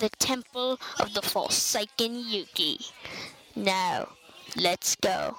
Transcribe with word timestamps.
the 0.00 0.08
temple 0.18 0.78
of 0.98 1.12
the 1.12 1.20
Forsaken 1.20 2.24
Yuki. 2.26 2.80
Now, 3.54 4.08
let's 4.56 4.96
go. 4.96 5.36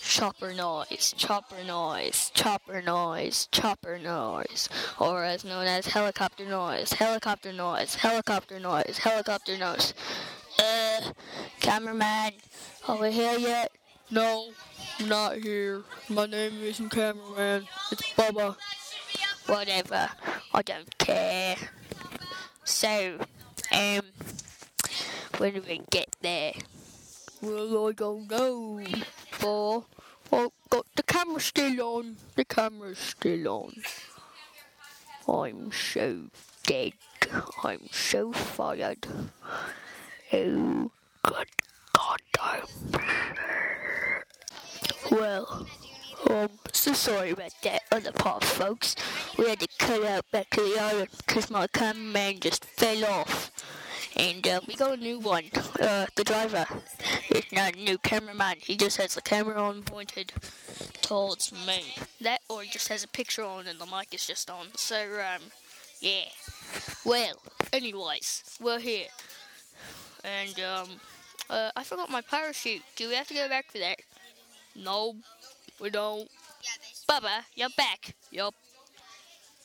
Chopper 0.00 0.52
noise, 0.52 1.14
chopper 1.16 1.64
noise, 1.64 2.30
chopper 2.34 2.82
noise, 2.82 3.48
chopper 3.50 3.98
noise, 3.98 4.68
or 5.00 5.24
as 5.24 5.42
known 5.42 5.66
as 5.66 5.86
helicopter 5.86 6.44
noise, 6.44 6.92
helicopter 6.92 7.52
noise, 7.52 7.94
helicopter 7.94 8.60
noise, 8.60 8.98
helicopter 8.98 9.56
noise. 9.56 9.94
Uh, 10.58 11.12
cameraman, 11.60 12.32
are 12.86 12.98
we 13.00 13.10
here 13.10 13.38
yet? 13.38 13.72
No, 14.10 14.50
not 15.06 15.38
here. 15.38 15.82
My 16.10 16.26
name 16.26 16.62
isn't 16.62 16.90
Cameraman. 16.90 17.66
It's 17.90 18.02
Bubba. 18.12 18.54
Whatever, 19.46 20.08
I 20.52 20.62
don't 20.62 20.98
care. 20.98 21.56
So, 22.64 23.18
um, 23.72 24.02
when 25.38 25.62
we 25.68 25.82
get 25.90 26.16
there? 26.22 26.54
Well, 27.42 27.88
I 27.88 27.92
don't 27.92 28.30
know. 28.30 28.80
For 29.30 29.84
oh, 30.32 30.52
got 30.70 30.86
the 30.96 31.02
camera 31.02 31.40
still 31.40 31.80
on. 31.82 32.16
The 32.36 32.44
camera's 32.44 32.98
still 32.98 33.48
on. 33.48 33.82
I'm 35.28 35.72
so 35.72 36.30
dead. 36.66 36.92
I'm 37.62 37.88
so 37.90 38.32
fired. 38.32 39.06
Oh, 40.32 40.90
good 41.22 41.48
God, 41.92 42.20
I'm... 42.40 42.64
Well, 45.10 45.66
um, 46.30 46.48
so 46.72 46.92
sorry 46.92 47.30
about 47.30 47.52
that 47.62 47.82
on 47.92 48.02
the 48.02 48.12
part, 48.12 48.44
folks. 48.44 48.96
We 49.38 49.48
had 49.48 49.60
to 49.60 49.68
cut 49.78 50.04
out 50.04 50.30
back 50.30 50.50
to 50.50 50.60
the 50.60 50.80
island 50.80 51.08
because 51.26 51.50
my 51.50 51.66
cameraman 51.66 52.40
just 52.40 52.64
fell 52.64 53.04
off. 53.04 53.50
And 54.16 54.46
uh, 54.46 54.60
we 54.68 54.76
got 54.76 54.98
a 54.98 55.02
new 55.02 55.18
one. 55.18 55.44
Uh, 55.80 56.06
the 56.14 56.24
driver 56.24 56.66
is 57.30 57.44
not 57.52 57.74
a 57.74 57.78
new 57.78 57.98
cameraman. 57.98 58.56
He 58.60 58.76
just 58.76 58.96
has 58.98 59.14
the 59.14 59.22
camera 59.22 59.60
on 59.60 59.82
pointed 59.82 60.32
towards 61.02 61.52
me. 61.66 61.96
That 62.20 62.40
or 62.48 62.62
he 62.62 62.70
just 62.70 62.88
has 62.88 63.02
a 63.02 63.08
picture 63.08 63.42
on 63.42 63.66
and 63.66 63.78
the 63.78 63.86
mic 63.86 64.14
is 64.14 64.26
just 64.26 64.50
on. 64.50 64.66
So, 64.76 64.96
um, 64.96 65.42
yeah. 66.00 66.26
Well, 67.04 67.34
anyways, 67.72 68.44
we're 68.60 68.78
here. 68.78 69.08
And, 70.22 70.60
um, 70.60 70.88
uh, 71.50 71.70
I 71.76 71.82
forgot 71.82 72.08
my 72.10 72.20
parachute. 72.22 72.82
Do 72.96 73.08
we 73.08 73.14
have 73.14 73.28
to 73.28 73.34
go 73.34 73.48
back 73.48 73.70
for 73.70 73.78
that? 73.78 73.98
No, 74.76 75.16
we 75.80 75.90
don't. 75.90 76.28
Bubba, 77.08 77.44
you're 77.54 77.68
back. 77.76 78.14
Yup. 78.30 78.54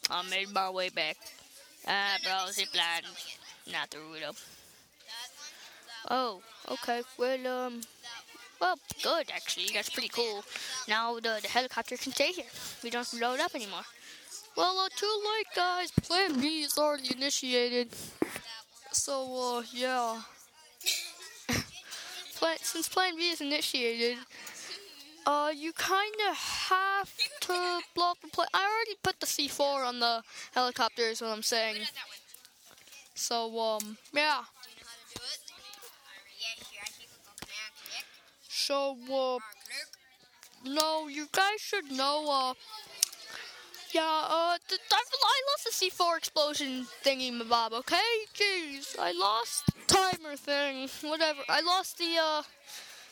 I 0.10 0.28
made 0.30 0.52
my 0.52 0.70
way 0.70 0.90
back. 0.90 1.18
Ah, 1.88 2.18
bro, 2.24 2.52
zip 2.52 2.68
line. 2.76 3.04
Not 3.72 3.90
the 3.92 4.00
Rudolph. 4.00 4.44
Oh, 6.10 6.42
okay. 6.70 7.02
Well, 7.18 7.48
um, 7.48 7.82
well, 8.60 8.78
good 9.04 9.32
actually. 9.34 9.68
That's 9.74 9.90
pretty 9.90 10.10
cool. 10.10 10.44
Now 10.88 11.16
the, 11.16 11.40
the 11.42 11.48
helicopter 11.48 11.98
can 11.98 12.12
stay 12.12 12.32
here. 12.32 12.46
We 12.84 12.90
don't 12.90 13.08
to 13.08 13.18
load 13.18 13.40
up 13.40 13.56
anymore. 13.56 13.86
Well, 14.58 14.80
uh, 14.80 14.90
too 14.96 15.22
late, 15.36 15.48
guys. 15.56 15.92
Plan 15.92 16.40
B 16.40 16.64
is 16.64 16.78
already 16.78 17.16
initiated. 17.16 17.90
So, 18.92 19.58
uh, 19.60 19.64
yeah. 19.72 20.22
Plan, 22.36 22.58
since 22.62 22.90
Plan 22.90 23.16
B 23.16 23.30
is 23.30 23.42
initiated, 23.42 24.18
uh, 25.30 25.52
you 25.56 25.72
kind 25.74 26.16
of 26.28 26.36
have 26.36 27.14
to 27.42 27.82
blow 27.94 28.12
up 28.12 28.18
the 28.22 28.30
plane. 28.30 28.48
I 28.52 28.66
already 28.66 28.98
put 29.04 29.20
the 29.20 29.28
C4 29.28 29.86
on 29.86 30.00
the 30.00 30.23
helicopter, 30.54 31.04
is 31.04 31.22
what 31.22 31.30
I'm 31.30 31.44
saying. 31.44 31.84
So, 33.14 33.60
um, 33.60 33.98
yeah. 34.12 34.42
So, 38.48 38.98
uh, 39.14 39.38
no, 40.66 41.08
you 41.08 41.28
guys 41.32 41.60
should 41.60 41.92
know, 41.92 42.26
uh, 42.28 42.54
yeah, 43.94 44.26
uh, 44.30 44.58
th- 44.68 44.82
I, 44.92 45.42
lost 45.52 45.80
the 45.80 45.89
C4 45.92 46.18
explosion 46.18 46.88
thingy, 47.06 47.32
mabob, 47.32 47.73
okay? 47.73 47.98
Jeez, 48.34 48.98
I 48.98 49.12
lost 49.12 49.66
timer 49.86 50.36
thing, 50.36 50.89
whatever. 51.08 51.42
I 51.48 51.62
lost 51.62 52.00
the, 52.00 52.18
uh, 52.20 52.42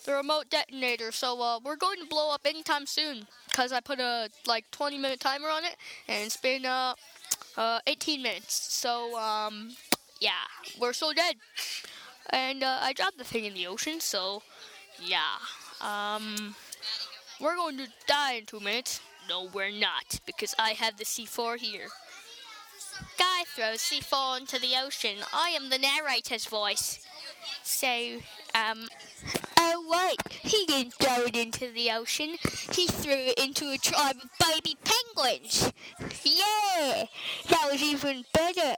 the 0.07 0.13
remote 0.13 0.49
detonator, 0.49 1.11
so, 1.11 1.39
uh, 1.41 1.59
we're 1.63 1.75
going 1.75 1.99
to 1.99 2.07
blow 2.07 2.33
up 2.33 2.41
anytime 2.45 2.85
soon, 2.85 3.27
because 3.45 3.71
I 3.73 3.81
put 3.81 3.99
a, 3.99 4.29
like, 4.47 4.69
20 4.71 4.97
minute 4.97 5.19
timer 5.19 5.49
on 5.49 5.65
it, 5.65 5.75
and 6.07 6.25
it's 6.25 6.37
been, 6.37 6.65
uh, 6.65 6.95
uh, 7.57 7.79
18 7.85 8.23
minutes. 8.23 8.73
So, 8.73 9.17
um, 9.19 9.75
yeah, 10.21 10.47
we're 10.79 10.93
so 10.93 11.11
dead. 11.13 11.35
And, 12.29 12.63
uh, 12.63 12.79
I 12.81 12.93
dropped 12.93 13.17
the 13.17 13.25
thing 13.25 13.45
in 13.45 13.53
the 13.53 13.67
ocean, 13.67 13.99
so, 13.99 14.43
yeah, 15.03 15.35
um, 15.81 16.55
we're 17.41 17.55
going 17.55 17.77
to 17.77 17.87
die 18.07 18.33
in 18.33 18.45
two 18.45 18.61
minutes. 18.61 19.01
No, 19.27 19.49
we're 19.53 19.71
not, 19.71 20.21
because 20.25 20.55
I 20.57 20.69
have 20.69 20.95
the 20.95 21.03
C4 21.03 21.57
here. 21.57 21.89
Guy 23.19 23.43
throws 23.53 23.79
C4 23.79 24.39
into 24.39 24.57
the 24.57 24.73
ocean. 24.81 25.17
I 25.33 25.49
am 25.49 25.69
the 25.69 25.77
narrator's 25.77 26.45
voice. 26.45 27.05
So, 27.61 28.19
um, 28.55 28.87
oh 29.57 29.83
wait, 29.89 30.33
he 30.41 30.65
didn't 30.65 30.93
throw 30.93 31.23
it 31.23 31.35
into 31.35 31.71
the 31.71 31.91
ocean. 31.91 32.37
He 32.71 32.87
threw 32.87 33.13
it 33.13 33.39
into 33.39 33.69
a 33.71 33.77
tribe 33.77 34.17
of 34.23 34.29
baby 34.39 34.77
penguins. 34.83 35.71
Yeah, 36.23 37.05
that 37.49 37.69
was 37.71 37.81
even 37.81 38.25
better. 38.33 38.75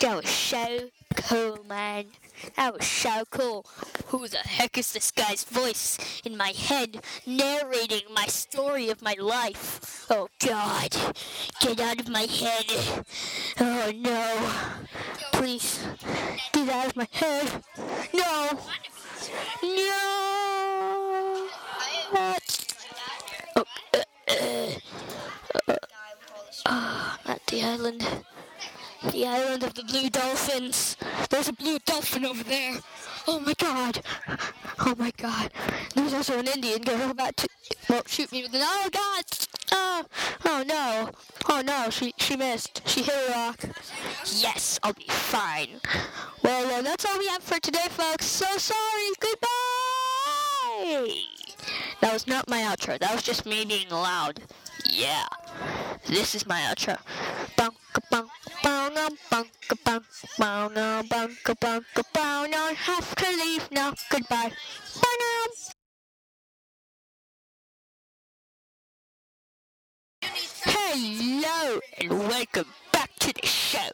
That 0.00 0.16
was 0.16 0.28
so 0.28 0.88
cool, 1.14 1.64
man. 1.68 2.06
That 2.56 2.74
was 2.74 2.86
so 2.86 3.24
cool. 3.30 3.66
Who 4.06 4.28
the 4.28 4.38
heck 4.38 4.78
is 4.78 4.92
this 4.92 5.10
guy's 5.10 5.44
voice 5.44 5.98
in 6.24 6.36
my 6.36 6.50
head 6.50 7.02
narrating 7.26 8.02
my 8.12 8.26
story 8.26 8.90
of 8.90 9.02
my 9.02 9.16
life? 9.18 10.06
Oh 10.10 10.28
God, 10.44 10.94
get 11.60 11.80
out 11.80 12.00
of 12.00 12.08
my 12.08 12.22
head. 12.22 13.04
Oh 13.58 13.92
no. 13.94 14.52
Please, 15.32 15.86
get 16.52 16.68
out 16.68 16.86
of 16.88 16.96
my 16.96 17.08
head. 17.12 17.62
No. 18.14 18.58
No. 19.62 21.48
Oh, 26.68 27.16
at 27.26 27.46
the 27.46 27.62
island. 27.62 28.06
The 29.12 29.26
island 29.26 29.62
of 29.62 29.74
the 29.74 29.84
blue 29.84 30.10
dolphins. 30.10 30.96
There's 31.30 31.48
a 31.48 31.52
blue 31.52 31.78
dolphin 31.84 32.24
over 32.24 32.42
there. 32.44 32.78
Oh 33.28 33.40
my 33.40 33.54
god. 33.58 34.02
Oh 34.80 34.94
my 34.96 35.12
god. 35.16 35.52
There's 35.94 36.14
also 36.14 36.38
an 36.38 36.48
Indian 36.48 36.82
girl 36.82 37.10
about 37.10 37.36
to 37.38 37.48
well, 37.88 38.02
shoot 38.06 38.32
me 38.32 38.42
with 38.42 38.54
an 38.54 38.62
oh 38.62 38.88
god. 38.90 39.24
Oh, 39.72 40.04
oh 40.44 40.64
no. 40.66 41.10
Oh 41.48 41.62
no, 41.62 41.90
she 41.90 42.14
she 42.18 42.36
missed. 42.36 42.82
She 42.86 43.02
hit 43.02 43.14
a 43.28 43.32
rock. 43.32 43.64
Yes, 44.36 44.78
I'll 44.82 44.92
be 44.92 45.06
fine. 45.08 45.80
Well, 46.42 46.66
well, 46.66 46.82
that's 46.82 47.04
all 47.04 47.18
we 47.18 47.26
have 47.28 47.42
for 47.42 47.58
today, 47.60 47.88
folks. 47.90 48.26
So 48.26 48.46
sorry. 48.58 49.10
Goodbye. 49.20 49.46
That 52.00 52.12
was 52.12 52.26
not 52.26 52.48
my 52.48 52.60
outro. 52.62 52.98
That 52.98 53.12
was 53.12 53.22
just 53.22 53.46
me 53.46 53.64
being 53.64 53.88
loud. 53.88 54.40
Yeah. 54.84 55.26
This 56.06 56.34
is 56.34 56.46
my 56.46 56.60
outro. 56.60 56.98
Have 62.86 63.14
to 63.16 63.30
leave 63.30 63.70
now. 63.72 63.94
Goodbye. 64.10 64.52
Hello 70.98 71.78
and 71.98 72.10
welcome 72.10 72.64
back 72.90 73.10
to 73.18 73.30
the 73.30 73.46
show. 73.46 73.90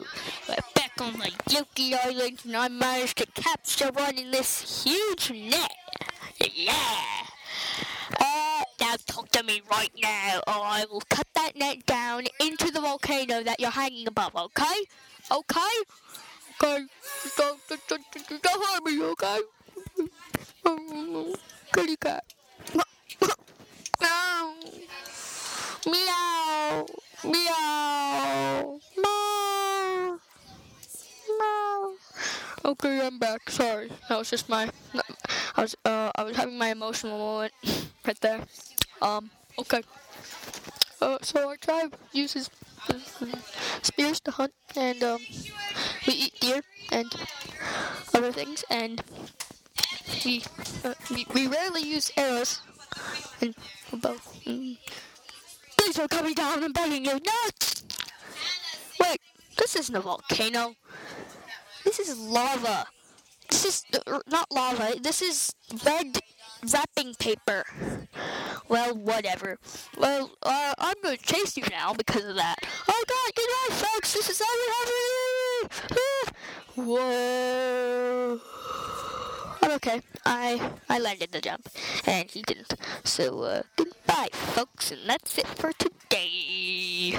We're 0.48 0.54
back 0.76 0.92
on 1.00 1.14
the 1.14 1.32
Yuki 1.50 1.96
Island 1.96 2.42
and 2.44 2.56
I 2.56 2.68
managed 2.68 3.18
to 3.18 3.26
capture 3.26 3.90
one 3.90 4.18
in 4.18 4.30
this 4.30 4.84
huge 4.84 5.32
net. 5.32 5.74
Yeah. 6.54 6.72
Uh, 8.20 8.62
now 8.80 8.94
talk 9.04 9.28
to 9.30 9.42
me 9.42 9.62
right 9.68 9.90
now, 10.00 10.42
or 10.46 10.62
I 10.62 10.84
will 10.88 11.02
cut 11.10 11.26
that 11.34 11.56
net 11.56 11.84
down 11.86 12.26
into 12.38 12.70
the 12.70 12.80
volcano 12.80 13.42
that 13.42 13.58
you're 13.58 13.70
hanging 13.70 14.06
above, 14.06 14.36
okay? 14.36 14.84
Okay? 15.28 15.74
Okay, 16.62 16.86
don't, 17.36 17.58
don't, 17.68 17.80
don't, 17.88 18.42
don't, 18.42 18.64
hurt 18.64 18.84
me, 18.84 19.02
okay? 19.02 19.40
Kitty 21.74 21.96
cat. 21.96 22.22
Meow. 25.84 26.31
Meow. 26.72 26.86
Meow. 28.96 30.18
Meow. 31.28 31.92
Okay, 32.64 33.06
I'm 33.06 33.18
back. 33.18 33.50
Sorry, 33.50 33.90
that 34.08 34.18
was 34.18 34.30
just 34.30 34.48
my. 34.48 34.70
I 35.56 35.60
was 35.60 35.76
uh 35.84 36.10
I 36.16 36.24
was 36.24 36.36
having 36.36 36.56
my 36.56 36.68
emotional 36.68 37.18
moment 37.18 37.52
right 38.06 38.20
there. 38.20 38.40
Um. 39.02 39.30
Okay. 39.58 39.82
Uh, 41.02 41.18
so 41.20 41.48
our 41.48 41.56
tribe 41.56 41.94
uses 42.12 42.48
spears 43.82 44.20
to 44.20 44.30
hunt, 44.30 44.52
and 44.76 45.02
um, 45.02 45.20
we 46.06 46.12
eat 46.14 46.40
deer 46.40 46.62
and 46.90 47.12
other 48.14 48.32
things, 48.32 48.64
and 48.70 49.02
we 50.24 50.42
uh, 50.84 50.94
we, 51.10 51.26
we 51.34 51.46
rarely 51.48 51.82
use 51.82 52.10
arrows 52.16 52.60
and 53.42 53.54
bow. 53.92 54.16
Mm. 54.46 54.78
Things 55.82 55.98
are 55.98 56.06
coming 56.06 56.34
down 56.34 56.62
and 56.62 56.72
biting 56.72 57.04
you. 57.04 57.14
nuts. 57.14 57.82
Wait, 59.00 59.20
this 59.58 59.74
isn't 59.74 59.96
a 59.96 60.00
volcano. 60.00 60.76
This 61.82 61.98
is 61.98 62.16
lava. 62.16 62.86
This 63.50 63.64
is 63.64 63.84
uh, 64.06 64.20
not 64.28 64.46
lava. 64.52 64.94
This 65.00 65.20
is 65.20 65.52
red 65.84 66.20
wrapping 66.72 67.16
paper. 67.16 67.64
Well, 68.68 68.94
whatever. 68.94 69.58
Well, 69.98 70.30
uh, 70.44 70.72
I'm 70.78 70.94
gonna 71.02 71.16
chase 71.16 71.56
you 71.56 71.64
now 71.68 71.94
because 71.94 72.26
of 72.26 72.36
that. 72.36 72.58
Oh 72.88 73.04
god, 73.08 73.34
good 73.34 73.48
night, 73.48 73.76
folks. 73.76 74.14
This 74.14 74.30
is 74.30 74.40
how 74.40 74.54
we 74.54 75.68
have. 75.96 76.32
Whoa. 76.76 78.40
Okay. 79.72 80.02
I 80.26 80.70
I 80.88 80.98
landed 80.98 81.32
the 81.32 81.40
jump, 81.40 81.66
and 82.06 82.30
he 82.30 82.42
didn't. 82.42 82.74
So 83.04 83.40
uh, 83.40 83.62
goodbye, 83.76 84.28
folks, 84.32 84.92
and 84.92 85.08
that's 85.08 85.38
it 85.38 85.46
for 85.46 85.72
today. 85.72 87.18